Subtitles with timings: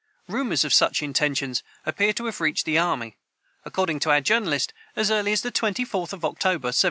[0.27, 3.19] Rumors of such intentions appear to have reached the army,
[3.63, 6.77] according to our Journalist, as early as the 24th of October, 1775.